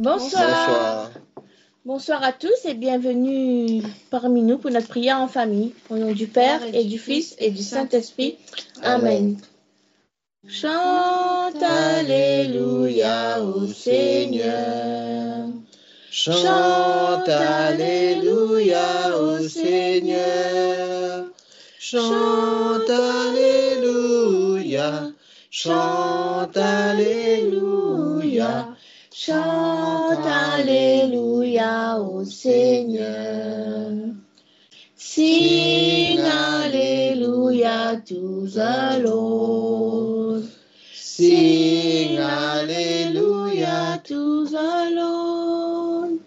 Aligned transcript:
Bonsoir. 0.00 1.10
Bonsoir. 1.84 2.24
à 2.24 2.32
tous 2.32 2.64
et 2.64 2.72
bienvenue 2.72 3.82
parmi 4.08 4.40
nous 4.40 4.56
pour 4.56 4.70
notre 4.70 4.88
prière 4.88 5.20
en 5.20 5.28
famille. 5.28 5.74
Au 5.90 5.96
nom 5.96 6.12
du 6.12 6.26
Père 6.26 6.62
et 6.72 6.84
du 6.84 6.98
Fils 6.98 7.36
et 7.38 7.50
du 7.50 7.62
Saint-Esprit. 7.62 8.38
Amen. 8.82 9.36
Chante 10.48 11.62
Alléluia 11.62 13.42
au 13.42 13.66
Seigneur. 13.66 15.48
Chante 16.10 17.28
Alléluia 17.28 19.18
au 19.18 19.46
Seigneur. 19.46 21.26
Chante 21.78 22.88
Alléluia. 22.88 24.32
Chante 25.50 26.56
Alléluia. 26.56 27.60
Chante 29.12 30.24
Alléluia 30.24 31.98
au 31.98 32.24
Seigneur. 32.24 33.90
Sing 34.96 36.20
Alléluia 36.20 38.00
tous 38.06 38.56
allons. 38.56 40.44
Sing 40.94 42.18
Alléluia 42.18 44.00
tous 44.06 44.54
allons. 44.54 46.18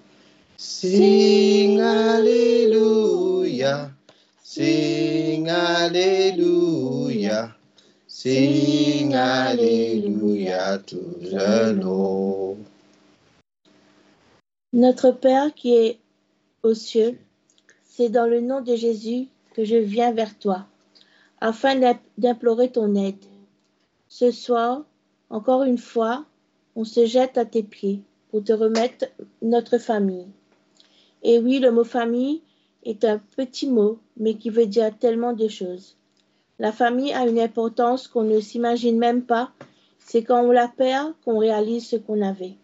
Sing 0.57 1.79
Alléluia. 1.79 3.91
Sing 4.43 5.47
Alléluia. 5.47 7.55
Sing 8.07 9.15
Alléluia 9.15 10.77
tous 10.79 11.33
allons. 11.33 12.52
Notre 14.75 15.11
Père 15.11 15.53
qui 15.53 15.75
est 15.75 15.99
aux 16.63 16.73
cieux, 16.73 17.19
c'est 17.83 18.09
dans 18.09 18.25
le 18.25 18.41
nom 18.41 18.59
de 18.59 18.75
Jésus 18.75 19.27
que 19.53 19.63
je 19.63 19.75
viens 19.75 20.11
vers 20.11 20.35
toi, 20.39 20.65
afin 21.39 21.79
d'implorer 22.17 22.71
ton 22.71 22.95
aide. 22.95 23.23
Ce 24.09 24.31
soir, 24.31 24.83
encore 25.29 25.61
une 25.61 25.77
fois, 25.77 26.25
on 26.75 26.85
se 26.85 27.05
jette 27.05 27.37
à 27.37 27.45
tes 27.45 27.61
pieds 27.61 28.01
pour 28.31 28.43
te 28.43 28.51
remettre 28.51 29.05
notre 29.43 29.77
famille. 29.77 30.25
Et 31.21 31.37
oui, 31.37 31.59
le 31.59 31.69
mot 31.69 31.83
famille 31.83 32.41
est 32.81 33.05
un 33.05 33.19
petit 33.35 33.67
mot, 33.67 33.99
mais 34.17 34.33
qui 34.33 34.49
veut 34.49 34.65
dire 34.65 34.97
tellement 34.97 35.33
de 35.33 35.49
choses. 35.49 35.97
La 36.57 36.71
famille 36.71 37.13
a 37.13 37.27
une 37.27 37.39
importance 37.39 38.07
qu'on 38.07 38.23
ne 38.23 38.39
s'imagine 38.39 38.97
même 38.97 39.21
pas. 39.21 39.51
C'est 39.99 40.23
quand 40.23 40.41
on 40.41 40.51
la 40.51 40.67
perd 40.67 41.13
qu'on 41.23 41.37
réalise 41.37 41.87
ce 41.87 41.95
qu'on 41.95 42.23
avait 42.23 42.55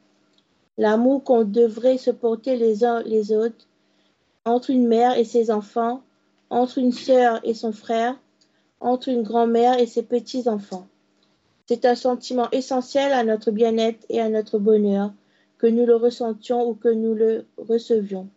l'amour 0.79 1.25
qu'on 1.25 1.43
devrait 1.43 1.97
se 1.97 2.09
porter 2.09 2.55
les 2.55 2.85
uns 2.85 3.03
les 3.03 3.33
autres, 3.33 3.67
entre 4.45 4.69
une 4.69 4.87
mère 4.87 5.17
et 5.17 5.25
ses 5.25 5.51
enfants, 5.51 6.01
entre 6.49 6.77
une 6.77 6.93
sœur 6.93 7.41
et 7.43 7.53
son 7.53 7.73
frère, 7.73 8.15
entre 8.79 9.09
une 9.09 9.23
grand-mère 9.23 9.77
et 9.77 9.85
ses 9.85 10.03
petits-enfants. 10.03 10.87
C'est 11.67 11.83
un 11.83 11.95
sentiment 11.95 12.49
essentiel 12.51 13.11
à 13.11 13.25
notre 13.25 13.51
bien-être 13.51 14.05
et 14.07 14.21
à 14.21 14.29
notre 14.29 14.57
bonheur, 14.57 15.11
que 15.57 15.67
nous 15.67 15.85
le 15.85 15.97
ressentions 15.97 16.65
ou 16.69 16.75
que 16.75 16.87
nous 16.87 17.13
le 17.13 17.45
recevions. 17.57 18.29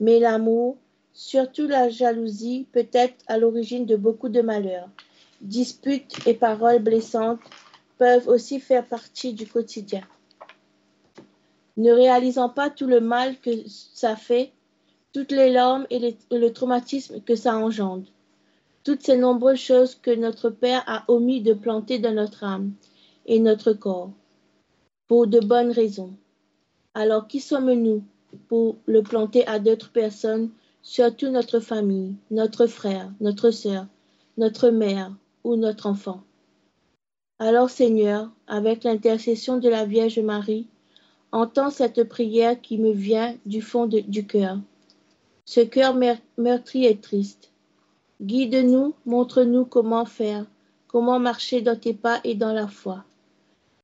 Mais 0.00 0.18
l'amour, 0.18 0.78
surtout 1.12 1.66
la 1.66 1.90
jalousie, 1.90 2.66
peut 2.72 2.88
être 2.90 3.22
à 3.26 3.36
l'origine 3.36 3.84
de 3.84 3.96
beaucoup 3.96 4.30
de 4.30 4.40
malheurs. 4.40 4.88
Disputes 5.42 6.26
et 6.26 6.32
paroles 6.32 6.82
blessantes 6.82 7.40
peuvent 7.98 8.28
aussi 8.28 8.60
faire 8.60 8.86
partie 8.86 9.34
du 9.34 9.46
quotidien 9.46 10.00
ne 11.76 11.92
réalisant 11.92 12.48
pas 12.48 12.70
tout 12.70 12.86
le 12.86 13.00
mal 13.00 13.38
que 13.40 13.50
ça 13.68 14.16
fait, 14.16 14.52
toutes 15.12 15.32
les 15.32 15.50
larmes 15.50 15.86
et, 15.90 16.16
le 16.30 16.48
traumatisme 16.50 17.20
que 17.20 17.34
ça 17.34 17.56
engendre, 17.56 18.06
toutes 18.84 19.02
ces 19.02 19.16
nombreuses 19.16 19.58
choses 19.58 19.94
que 19.94 20.14
notre 20.14 20.50
Père 20.50 20.84
a 20.86 21.04
omis 21.08 21.42
de 21.42 21.54
planter 21.54 21.98
dans 21.98 22.14
notre 22.14 22.44
âme 22.44 22.72
et 23.26 23.40
notre 23.40 23.72
corps, 23.72 24.10
pour 25.08 25.26
de 25.26 25.40
bonnes 25.40 25.72
raisons. 25.72 26.14
Alors 26.94 27.28
qui 27.28 27.40
sommes-nous 27.40 28.04
pour 28.48 28.76
le 28.86 29.02
planter 29.02 29.46
à 29.46 29.58
d'autres 29.58 29.90
personnes, 29.90 30.50
surtout 30.82 31.28
notre 31.28 31.60
famille, 31.60 32.14
notre 32.30 32.66
frère, 32.66 33.10
notre 33.20 33.50
sœur, 33.50 33.86
notre 34.36 34.70
mère 34.70 35.12
ou 35.44 35.56
notre 35.56 35.86
enfant? 35.86 36.22
Alors 37.38 37.68
Seigneur, 37.68 38.30
avec 38.46 38.84
l'intercession 38.84 39.58
de 39.58 39.68
la 39.68 39.84
Vierge 39.84 40.20
Marie, 40.20 40.68
Entends 41.32 41.70
cette 41.70 42.04
prière 42.04 42.60
qui 42.60 42.78
me 42.78 42.92
vient 42.92 43.36
du 43.44 43.60
fond 43.60 43.86
du 43.86 44.26
cœur. 44.26 44.58
Ce 45.44 45.60
cœur 45.60 45.94
meurtri 46.38 46.86
et 46.86 46.96
triste. 46.96 47.50
Guide-nous, 48.22 48.94
montre-nous 49.04 49.64
comment 49.64 50.06
faire, 50.06 50.46
comment 50.88 51.18
marcher 51.18 51.60
dans 51.60 51.78
tes 51.78 51.94
pas 51.94 52.20
et 52.24 52.34
dans 52.34 52.52
la 52.52 52.66
foi. 52.66 53.04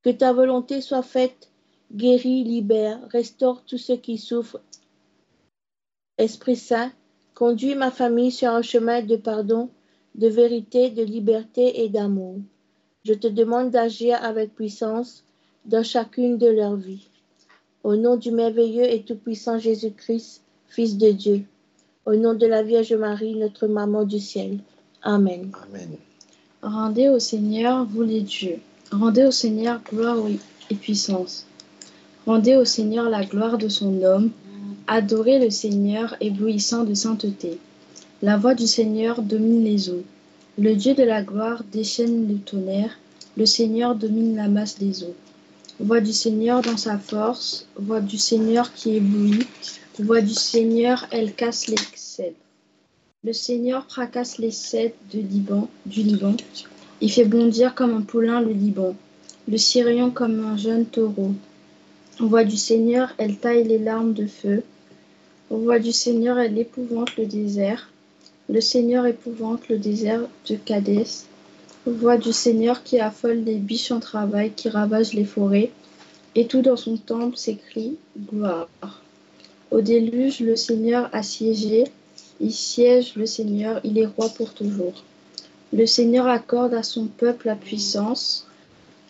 Que 0.02 0.10
ta 0.10 0.32
volonté 0.32 0.80
soit 0.80 1.02
faite, 1.02 1.50
guéris, 1.92 2.42
libère, 2.44 2.98
restaure 3.10 3.62
tous 3.64 3.78
ceux 3.78 3.96
qui 3.96 4.18
souffrent. 4.18 4.60
Esprit 6.18 6.56
Saint, 6.56 6.90
conduis 7.34 7.74
ma 7.74 7.90
famille 7.90 8.32
sur 8.32 8.50
un 8.50 8.62
chemin 8.62 9.02
de 9.02 9.16
pardon, 9.16 9.68
de 10.14 10.28
vérité, 10.28 10.90
de 10.90 11.02
liberté 11.02 11.82
et 11.82 11.88
d'amour. 11.88 12.36
Je 13.04 13.14
te 13.14 13.26
demande 13.26 13.70
d'agir 13.70 14.22
avec 14.22 14.54
puissance 14.54 15.24
dans 15.64 15.82
chacune 15.82 16.38
de 16.38 16.48
leurs 16.48 16.76
vies. 16.76 17.08
Au 17.84 17.96
nom 17.96 18.16
du 18.16 18.30
merveilleux 18.30 18.84
et 18.84 19.02
tout-puissant 19.02 19.58
Jésus-Christ, 19.58 20.42
Fils 20.68 20.96
de 20.98 21.10
Dieu. 21.10 21.42
Au 22.06 22.14
nom 22.14 22.32
de 22.34 22.46
la 22.46 22.62
Vierge 22.62 22.92
Marie, 22.94 23.34
notre 23.34 23.66
maman 23.66 24.04
du 24.04 24.20
ciel. 24.20 24.58
Amen. 25.02 25.50
Amen. 25.68 25.96
Rendez 26.62 27.08
au 27.08 27.18
Seigneur, 27.18 27.84
vous 27.84 28.02
les 28.02 28.20
dieux. 28.20 28.58
Rendez 28.92 29.24
au 29.24 29.32
Seigneur 29.32 29.80
gloire 29.82 30.18
et 30.70 30.74
puissance. 30.76 31.44
Rendez 32.24 32.54
au 32.54 32.64
Seigneur 32.64 33.10
la 33.10 33.24
gloire 33.24 33.58
de 33.58 33.68
son 33.68 33.90
nom. 33.90 34.30
Adorez 34.86 35.40
le 35.40 35.50
Seigneur 35.50 36.16
éblouissant 36.20 36.84
de 36.84 36.94
sainteté. 36.94 37.58
La 38.22 38.36
voix 38.36 38.54
du 38.54 38.68
Seigneur 38.68 39.22
domine 39.22 39.64
les 39.64 39.90
eaux. 39.90 40.04
Le 40.56 40.76
Dieu 40.76 40.94
de 40.94 41.02
la 41.02 41.22
gloire 41.22 41.64
déchaîne 41.72 42.28
le 42.28 42.38
tonnerre. 42.38 42.96
Le 43.36 43.46
Seigneur 43.46 43.96
domine 43.96 44.36
la 44.36 44.46
masse 44.46 44.78
des 44.78 45.02
eaux. 45.02 45.16
Voix 45.80 46.00
du 46.00 46.12
Seigneur 46.12 46.60
dans 46.60 46.76
sa 46.76 46.98
force, 46.98 47.66
voix 47.76 48.00
du 48.00 48.18
Seigneur 48.18 48.72
qui 48.74 48.96
éblouit, 48.96 49.46
voix 49.98 50.20
du 50.20 50.34
Seigneur, 50.34 51.06
elle 51.10 51.34
casse 51.34 51.66
les 51.66 51.76
cèdres. 51.94 52.36
Le 53.24 53.32
Seigneur 53.32 53.86
fracasse 53.88 54.38
les 54.38 54.50
cèdres 54.50 54.94
du 55.10 55.22
Liban. 55.22 56.36
Il 57.00 57.10
fait 57.10 57.24
bondir 57.24 57.74
comme 57.74 57.94
un 57.94 58.02
poulain 58.02 58.40
le 58.40 58.52
Liban, 58.52 58.94
le 59.48 59.56
Syrion 59.56 60.10
comme 60.10 60.44
un 60.44 60.56
jeune 60.56 60.86
taureau. 60.86 61.32
Voix 62.20 62.44
du 62.44 62.56
Seigneur, 62.56 63.14
elle 63.16 63.38
taille 63.38 63.64
les 63.64 63.78
larmes 63.78 64.12
de 64.12 64.26
feu. 64.26 64.62
Voix 65.50 65.78
du 65.78 65.92
Seigneur, 65.92 66.38
elle 66.38 66.58
épouvante 66.58 67.16
le 67.16 67.26
désert. 67.26 67.90
Le 68.48 68.60
Seigneur 68.60 69.06
épouvante 69.06 69.68
le 69.68 69.78
désert 69.78 70.20
de 70.48 70.56
Cadès. 70.56 71.26
Voix 71.86 72.16
du 72.16 72.32
Seigneur 72.32 72.82
qui 72.82 73.00
affole 73.00 73.38
les 73.38 73.56
biches 73.56 73.90
en 73.90 74.00
travail, 74.00 74.52
qui 74.52 74.68
ravage 74.68 75.14
les 75.14 75.24
forêts, 75.24 75.70
et 76.34 76.46
tout 76.46 76.62
dans 76.62 76.76
son 76.76 76.96
temple 76.96 77.36
s'écrie 77.36 77.96
gloire. 78.32 78.68
Au 79.70 79.80
déluge, 79.80 80.40
le 80.40 80.54
Seigneur 80.54 81.08
a 81.12 81.22
siégé, 81.22 81.84
il 82.40 82.52
siège 82.52 83.16
le 83.16 83.26
Seigneur, 83.26 83.80
il 83.84 83.98
est 83.98 84.06
roi 84.06 84.28
pour 84.28 84.54
toujours. 84.54 85.02
Le 85.72 85.86
Seigneur 85.86 86.26
accorde 86.26 86.74
à 86.74 86.82
son 86.82 87.06
peuple 87.06 87.46
la 87.46 87.56
puissance, 87.56 88.46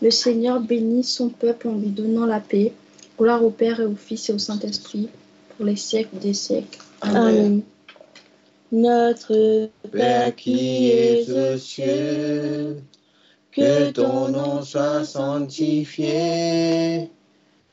le 0.00 0.11
Seigneur 0.11 0.61
bénit 0.61 1.05
son 1.05 1.28
peuple 1.28 1.69
en 1.69 1.75
lui 1.75 1.88
donnant 1.88 2.27
la 2.27 2.41
paix. 2.41 2.72
Gloire 3.19 3.44
au 3.44 3.50
Père 3.50 3.81
et 3.81 3.84
au 3.84 3.94
Fils 3.94 4.31
et 4.31 4.32
au 4.32 4.38
Saint-Esprit, 4.38 5.08
pour 5.56 5.67
les 5.67 5.76
siècles 5.76 6.19
des 6.19 6.35
siècles. 6.35 6.79
Amen. 7.02 7.62
Notre 8.74 9.69
Père 9.90 10.34
qui 10.34 10.88
es 10.88 11.30
aux 11.30 11.58
cieux, 11.58 12.78
que 13.50 13.90
ton 13.90 14.28
nom 14.28 14.62
soit 14.62 15.04
sanctifié, 15.04 17.10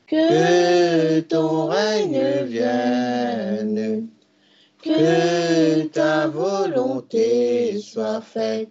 que 0.06 1.20
ton 1.20 1.68
règne 1.68 2.44
vienne, 2.44 4.08
que 4.82 5.86
ta 5.86 6.26
volonté 6.26 7.80
soit 7.80 8.20
faite 8.20 8.68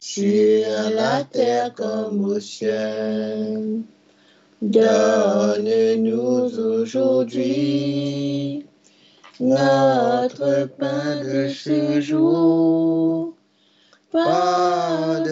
sur 0.00 0.64
la 0.94 1.22
terre 1.24 1.74
comme 1.74 2.24
au 2.24 2.40
ciel. 2.40 3.82
Donne-nous 4.62 6.58
aujourd'hui 6.58 8.67
notre 9.40 10.68
pain 10.78 11.22
de 11.22 11.48
ce 11.48 12.00
jour. 12.00 13.34
Pardonne-nous 14.10 15.22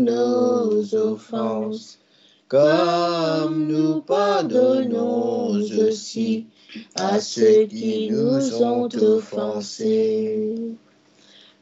nos 0.00 0.94
offenses, 0.94 1.98
comme 2.46 3.66
nous 3.66 4.00
pardonnons 4.02 5.60
aussi 5.88 6.46
à 6.96 7.20
ceux 7.20 7.66
qui 7.66 8.10
nous 8.10 8.62
ont 8.62 8.88
offensés. 8.94 10.76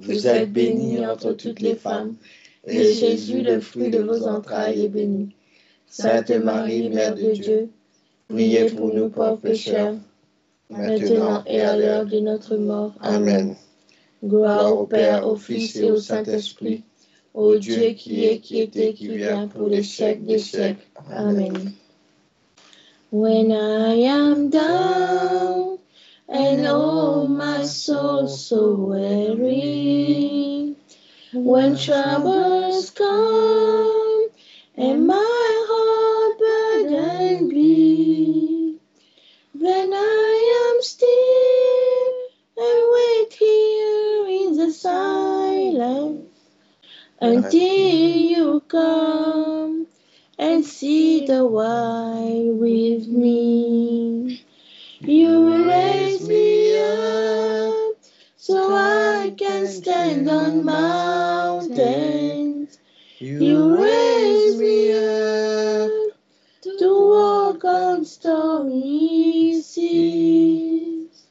Vous 0.00 0.26
êtes 0.26 0.52
bénie 0.52 1.04
entre 1.06 1.32
toutes 1.32 1.60
les 1.60 1.74
femmes, 1.74 2.14
et 2.66 2.92
Jésus, 2.92 3.42
le 3.42 3.60
fruit 3.60 3.90
de 3.90 3.98
vos 3.98 4.26
entrailles, 4.26 4.84
est 4.84 4.88
béni. 4.88 5.34
Sainte 5.86 6.30
Marie, 6.30 6.88
Mère 6.88 7.14
de 7.14 7.32
Dieu, 7.32 7.68
priez 8.28 8.66
pour 8.66 8.92
nous 8.94 9.08
pauvres 9.08 9.36
pécheurs, 9.36 9.94
maintenant 10.70 11.42
et 11.46 11.60
à 11.60 11.76
l'heure 11.76 12.06
de 12.06 12.20
notre 12.20 12.56
mort. 12.56 12.94
Amen. 13.00 13.54
Gloire 14.24 14.76
au 14.76 14.86
Père, 14.86 15.26
au 15.26 15.36
Fils 15.36 15.76
et 15.76 15.90
au 15.90 15.98
Saint-Esprit, 15.98 16.82
au 17.34 17.56
Dieu 17.56 17.90
qui 17.90 18.24
est, 18.24 18.38
qui 18.38 18.60
était, 18.60 18.94
qui 18.94 19.08
vient 19.08 19.48
pour 19.48 19.68
les 19.68 19.82
siècles 19.82 20.24
des 20.24 20.38
siècles. 20.38 20.86
Amen. 21.10 21.72
When 23.12 23.52
I 23.52 24.06
am 24.08 24.50
down 24.50 25.63
and 26.28 26.66
oh 26.66 27.26
my 27.26 27.64
soul 27.64 28.28
so 28.28 28.74
weary, 28.74 30.76
when 31.32 31.76
troubles 31.76 32.90
come 32.90 34.28
and 34.76 35.06
my 35.06 35.64
heart 35.68 36.38
burden 36.38 37.48
be, 37.48 38.78
then 39.54 39.92
I 39.92 40.74
am 40.74 40.82
still 40.82 42.14
and 42.56 42.84
wait 42.94 43.32
here 43.34 44.26
in 44.28 44.56
the 44.56 44.72
silence 44.72 46.30
until 47.20 47.60
you 47.60 48.60
come 48.68 49.86
and 50.38 50.64
see 50.64 51.26
the 51.26 51.44
why 51.46 52.44
with 52.46 53.08
me. 53.08 54.44
You 55.00 55.43
stand 59.74 60.28
on 60.28 60.64
mountains. 60.64 62.78
You 63.18 63.82
raise 63.82 64.56
me 64.58 64.92
up 64.92 65.90
to 66.78 67.08
walk 67.10 67.64
on 67.64 68.04
stormy 68.04 69.60
seas. 69.60 71.26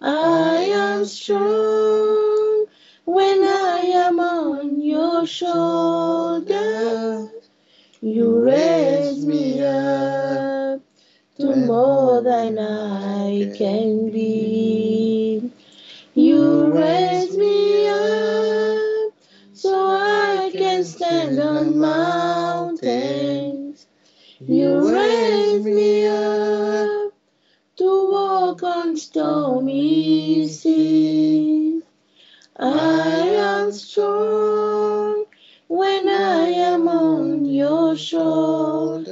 I 0.00 0.56
am 0.72 1.04
strong 1.04 2.66
when 3.04 3.44
I 3.44 3.78
am 4.06 4.18
on 4.18 4.82
your 4.82 5.24
shoulders. 5.26 6.48
You 8.00 8.40
raise 8.40 9.24
me 9.24 9.62
up 9.62 10.80
to 11.38 11.56
more 11.56 12.22
than 12.22 12.58
I 12.58 13.52
can 13.56 14.10
be. 14.10 14.53
You 24.40 24.92
raise 24.92 25.64
me 25.64 26.08
up 26.08 27.12
to 27.76 28.10
walk 28.10 28.64
on 28.64 28.96
stormy 28.96 30.48
seas. 30.48 31.84
I 32.58 33.28
am 33.28 33.70
strong 33.70 35.26
when 35.68 36.08
I 36.08 36.46
am 36.48 36.88
on 36.88 37.44
your 37.44 37.96
shoulders. 37.96 39.08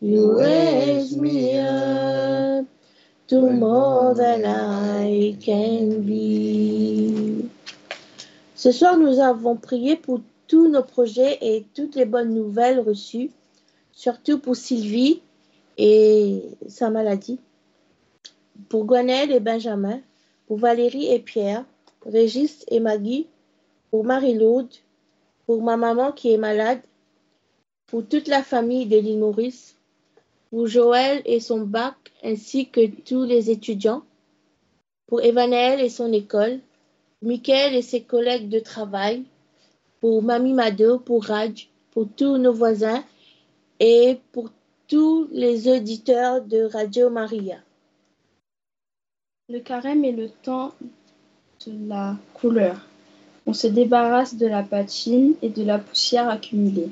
You 0.00 0.38
raise 0.38 1.16
me 1.16 1.58
up 1.58 2.66
to 3.26 3.50
more 3.50 4.14
than 4.14 4.44
I 4.46 5.36
can 5.40 6.02
be. 6.02 7.50
Ce 8.54 8.70
soir, 8.70 8.96
nous 8.96 9.18
avons 9.18 9.56
prié 9.56 9.96
pour 9.96 10.20
tous 10.52 10.68
nos 10.68 10.82
projets 10.82 11.38
et 11.40 11.64
toutes 11.72 11.96
les 11.96 12.04
bonnes 12.04 12.34
nouvelles 12.34 12.80
reçues, 12.80 13.30
surtout 13.90 14.38
pour 14.38 14.54
Sylvie 14.54 15.22
et 15.78 16.42
sa 16.68 16.90
maladie, 16.90 17.38
pour 18.68 18.84
Gwenelle 18.84 19.32
et 19.32 19.40
Benjamin, 19.40 20.02
pour 20.46 20.58
Valérie 20.58 21.10
et 21.10 21.20
Pierre, 21.20 21.64
Régis 22.04 22.66
et 22.68 22.80
Maggie, 22.80 23.28
pour 23.90 24.04
Marie-Laude, 24.04 24.68
pour 25.46 25.62
ma 25.62 25.78
maman 25.78 26.12
qui 26.12 26.34
est 26.34 26.36
malade, 26.36 26.82
pour 27.86 28.06
toute 28.06 28.28
la 28.28 28.42
famille 28.42 28.84
de 28.84 28.98
l'île 28.98 29.20
Maurice, 29.20 29.74
pour 30.50 30.66
Joël 30.66 31.22
et 31.24 31.40
son 31.40 31.62
bac, 31.62 31.94
ainsi 32.22 32.68
que 32.68 32.88
tous 33.06 33.24
les 33.24 33.50
étudiants, 33.50 34.02
pour 35.06 35.22
Evanel 35.22 35.80
et 35.80 35.88
son 35.88 36.12
école, 36.12 36.60
Mickaël 37.22 37.74
et 37.74 37.80
ses 37.80 38.02
collègues 38.02 38.50
de 38.50 38.58
travail, 38.58 39.24
pour 40.02 40.20
Mamie 40.20 40.52
Mado, 40.52 40.98
pour 40.98 41.26
Raj, 41.26 41.68
pour 41.92 42.08
tous 42.16 42.36
nos 42.36 42.52
voisins 42.52 43.04
et 43.78 44.18
pour 44.32 44.50
tous 44.88 45.28
les 45.30 45.68
auditeurs 45.68 46.42
de 46.42 46.64
Radio 46.64 47.08
Maria. 47.08 47.58
Le 49.48 49.60
carême 49.60 50.04
est 50.04 50.10
le 50.10 50.28
temps 50.28 50.72
de 51.64 51.88
la 51.88 52.16
couleur. 52.34 52.80
On 53.46 53.54
se 53.54 53.68
débarrasse 53.68 54.34
de 54.34 54.48
la 54.48 54.64
patine 54.64 55.34
et 55.40 55.50
de 55.50 55.62
la 55.62 55.78
poussière 55.78 56.28
accumulée. 56.28 56.90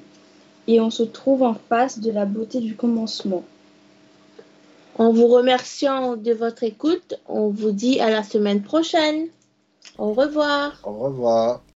Et 0.69 0.81
on 0.81 0.91
se 0.91 1.03
trouve 1.03 1.43
en 1.43 1.55
face 1.55 1.99
de 1.99 2.13
la 2.13 2.27
beauté 2.27 2.61
du 2.61 2.77
commencement. 2.77 3.43
En 4.95 5.13
vous 5.13 5.27
remerciant 5.27 6.17
de 6.17 6.33
votre 6.33 6.63
écoute, 6.63 7.15
on 7.27 7.49
vous 7.49 7.73
dit 7.73 7.99
à 7.99 8.11
la 8.11 8.23
semaine 8.23 8.63
prochaine. 8.63 9.27
Au 9.99 10.13
revoir. 10.13 10.79
Au 10.85 10.93
revoir. 10.93 11.61